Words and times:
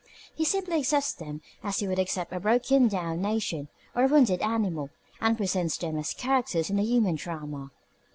He 0.33 0.45
simply 0.45 0.79
accepts 0.79 1.13
them 1.13 1.41
as 1.61 1.77
he 1.77 1.87
would 1.87 1.99
accept 1.99 2.31
a 2.33 2.39
broken 2.39 2.87
down 2.87 3.21
nation 3.21 3.67
or 3.95 4.05
a 4.05 4.07
wounded 4.07 4.41
animal, 4.41 4.89
and 5.19 5.37
presents 5.37 5.77
them 5.77 5.95
as 5.99 6.15
characters 6.15 6.71
in 6.71 6.77
the 6.77 6.83
human 6.83 7.13
drama. 7.17 7.69